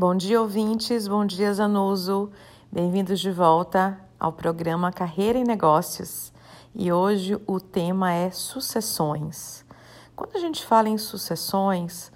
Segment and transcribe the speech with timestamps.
[0.00, 1.08] Bom dia, ouvintes.
[1.08, 2.30] Bom dia, Zanuso.
[2.70, 6.32] Bem-vindos de volta ao programa Carreira e Negócios.
[6.72, 9.66] E hoje o tema é sucessões.
[10.14, 12.12] Quando a gente fala em sucessões,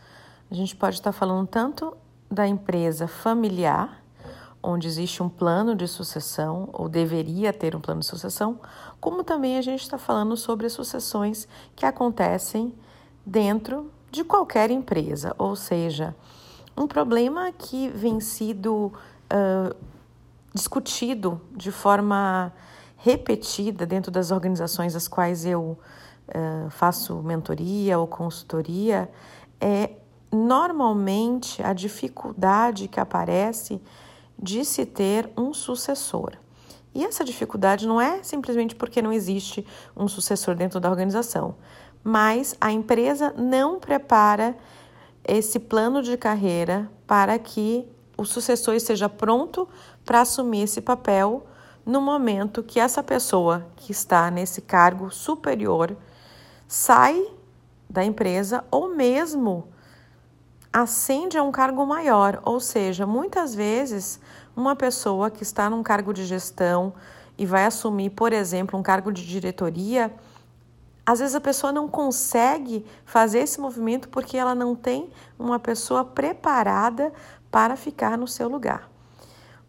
[0.48, 1.96] a gente pode estar falando tanto
[2.30, 4.00] da empresa familiar,
[4.62, 8.60] onde existe um plano de sucessão, ou deveria ter um plano de sucessão,
[9.00, 12.72] como também a gente está falando sobre as sucessões que acontecem
[13.26, 16.14] dentro de qualquer empresa, ou seja,
[16.76, 18.92] um problema que vem sido
[19.32, 19.76] uh,
[20.54, 22.52] discutido de forma
[22.96, 25.78] repetida dentro das organizações às quais eu
[26.28, 29.10] uh, faço mentoria ou consultoria
[29.60, 29.90] é
[30.30, 33.80] normalmente a dificuldade que aparece
[34.38, 36.32] de se ter um sucessor.
[36.94, 39.66] E essa dificuldade não é simplesmente porque não existe
[39.96, 41.54] um sucessor dentro da organização,
[42.02, 44.56] mas a empresa não prepara
[45.24, 47.86] esse plano de carreira para que
[48.16, 49.68] o sucessor esteja pronto
[50.04, 51.46] para assumir esse papel
[51.84, 55.96] no momento que essa pessoa que está nesse cargo superior
[56.68, 57.24] sai
[57.88, 59.68] da empresa ou mesmo
[60.72, 64.18] ascende a um cargo maior, ou seja, muitas vezes
[64.56, 66.94] uma pessoa que está num cargo de gestão
[67.36, 70.12] e vai assumir, por exemplo, um cargo de diretoria,
[71.04, 76.04] às vezes a pessoa não consegue fazer esse movimento porque ela não tem uma pessoa
[76.04, 77.12] preparada
[77.50, 78.88] para ficar no seu lugar.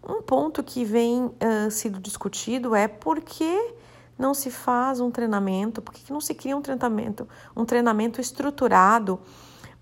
[0.08, 3.74] Um ponto que vem uh, sido discutido é por que
[4.18, 9.20] não se faz um treinamento, por que não se cria um treinamento, um treinamento estruturado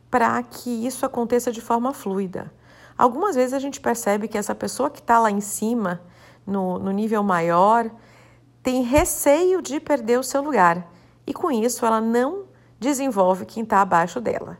[0.09, 2.51] para que isso aconteça de forma fluida.
[2.97, 6.01] Algumas vezes a gente percebe que essa pessoa que está lá em cima,
[6.45, 7.89] no, no nível maior,
[8.63, 10.87] tem receio de perder o seu lugar
[11.31, 12.43] e com isso ela não
[12.77, 14.57] desenvolve quem está abaixo dela.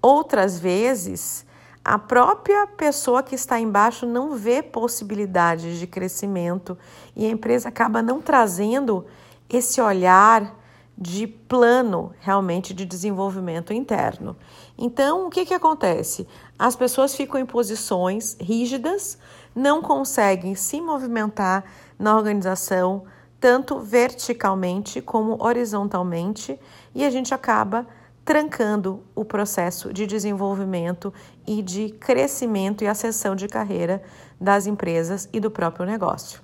[0.00, 1.44] Outras vezes,
[1.84, 6.76] a própria pessoa que está embaixo não vê possibilidades de crescimento
[7.14, 9.04] e a empresa acaba não trazendo
[9.46, 10.58] esse olhar
[10.96, 14.34] de plano realmente de desenvolvimento interno.
[14.78, 16.26] Então, o que, que acontece?
[16.58, 19.18] As pessoas ficam em posições rígidas,
[19.54, 21.62] não conseguem se movimentar
[21.98, 23.04] na organização,
[23.46, 26.58] tanto verticalmente como horizontalmente,
[26.92, 27.86] e a gente acaba
[28.24, 31.14] trancando o processo de desenvolvimento
[31.46, 34.02] e de crescimento e ascensão de carreira
[34.40, 36.40] das empresas e do próprio negócio.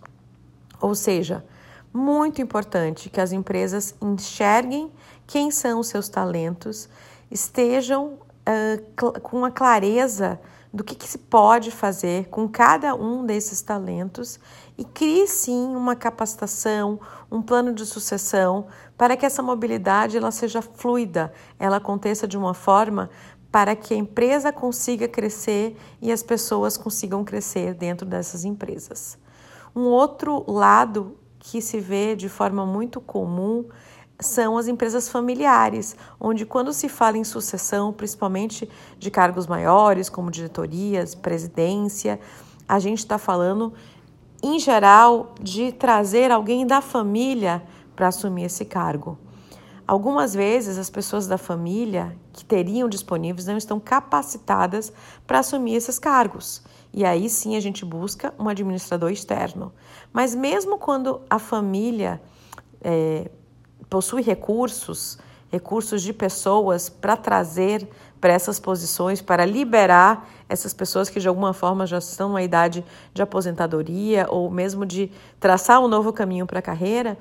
[0.81, 1.45] Ou seja,
[1.93, 4.89] muito importante que as empresas enxerguem
[5.27, 6.89] quem são os seus talentos,
[7.29, 10.39] estejam uh, com a clareza
[10.73, 14.41] do que, que, se pode fazer com cada um desses talentos
[14.79, 16.99] e crie sim uma capacitação,
[17.31, 18.67] um plano de sucessão
[18.97, 23.11] para que essa mobilidade ela seja fluida, ela aconteça de uma forma
[23.51, 29.19] para que a empresa consiga crescer e as pessoas consigam crescer dentro dessas empresas.
[29.77, 33.67] Um outro lado que se vê de forma muito comum
[34.23, 38.69] são as empresas familiares, onde quando se fala em sucessão, principalmente
[38.99, 42.19] de cargos maiores, como diretorias, presidência,
[42.69, 43.73] a gente está falando,
[44.43, 47.63] em geral, de trazer alguém da família
[47.95, 49.19] para assumir esse cargo.
[49.87, 54.93] Algumas vezes as pessoas da família que teriam disponíveis não estão capacitadas
[55.27, 56.63] para assumir esses cargos.
[56.93, 59.73] E aí sim a gente busca um administrador externo.
[60.13, 62.23] Mas mesmo quando a família
[62.81, 63.31] é,
[63.93, 65.19] possui recursos,
[65.51, 67.87] recursos de pessoas para trazer
[68.19, 72.83] para essas posições, para liberar essas pessoas que de alguma forma já estão numa idade
[73.13, 77.19] de aposentadoria ou mesmo de traçar um novo caminho para a carreira,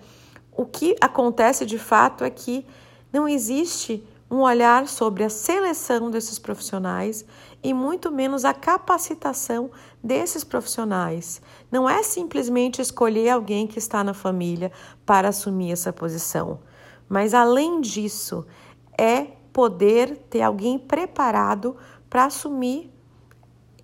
[0.54, 2.66] o que acontece de fato é que
[3.12, 7.26] não existe um olhar sobre a seleção desses profissionais
[7.62, 9.70] e muito menos a capacitação
[10.02, 11.42] desses profissionais.
[11.70, 14.72] Não é simplesmente escolher alguém que está na família
[15.06, 16.62] para assumir essa posição,
[17.10, 18.46] mas além disso,
[18.98, 21.76] é poder ter alguém preparado
[22.10, 22.90] para assumir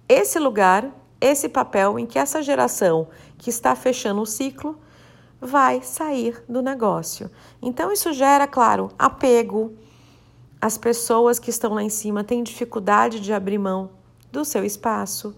[0.07, 0.89] esse lugar,
[1.19, 4.79] esse papel em que essa geração que está fechando o ciclo
[5.41, 7.29] vai sair do negócio.
[7.61, 9.75] Então isso gera, claro, apego,
[10.59, 13.91] as pessoas que estão lá em cima têm dificuldade de abrir mão
[14.31, 15.35] do seu espaço,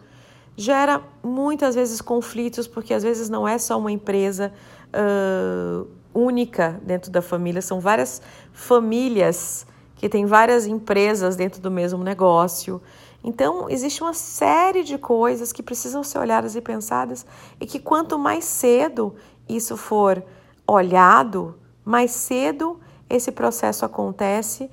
[0.55, 4.51] gera muitas vezes conflitos, porque às vezes não é só uma empresa
[4.93, 8.21] uh, única dentro da família, são várias
[8.51, 12.81] famílias que têm várias empresas dentro do mesmo negócio.
[13.23, 17.25] Então, existe uma série de coisas que precisam ser olhadas e pensadas,
[17.59, 19.15] e que quanto mais cedo
[19.47, 20.23] isso for
[20.65, 22.79] olhado, mais cedo
[23.09, 24.69] esse processo acontece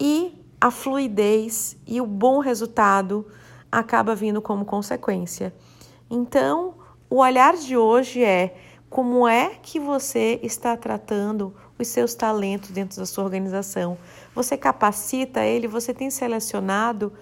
[0.00, 3.26] e a fluidez e o bom resultado
[3.70, 5.54] acaba vindo como consequência.
[6.10, 6.74] Então,
[7.08, 8.56] o olhar de hoje é
[8.88, 13.96] como é que você está tratando os seus talentos dentro da sua organização?
[14.34, 15.68] Você capacita ele?
[15.68, 17.12] Você tem selecionado?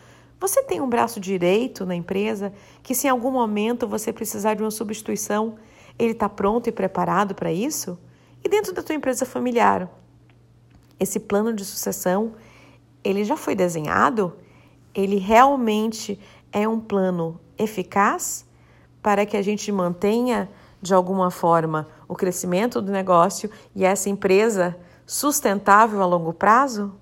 [0.41, 2.53] Você tem um braço direito na empresa
[2.83, 5.57] que, se em algum momento você precisar de uma substituição,
[5.99, 7.99] ele está pronto e preparado para isso?
[8.43, 9.91] E dentro da tua empresa familiar,
[10.99, 12.33] esse plano de sucessão,
[13.09, 14.35] ele já foi desenhado?
[14.95, 16.21] Ele realmente
[16.53, 18.45] é um plano eficaz
[19.03, 20.47] para que a gente mantenha
[20.83, 24.77] de alguma forma o crescimento do negócio e essa empresa
[25.07, 26.93] sustentável a longo prazo?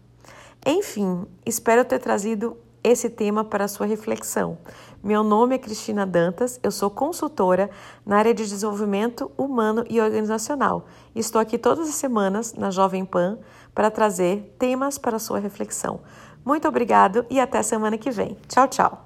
[0.64, 2.56] Enfim, espero ter trazido
[2.86, 4.58] esse tema para a sua reflexão.
[5.02, 7.68] Meu nome é Cristina Dantas, eu sou consultora
[8.04, 10.86] na área de desenvolvimento humano e organizacional.
[11.14, 13.38] Estou aqui todas as semanas na Jovem Pan
[13.74, 16.00] para trazer temas para a sua reflexão.
[16.44, 18.36] Muito obrigado e até semana que vem.
[18.48, 19.05] Tchau, tchau.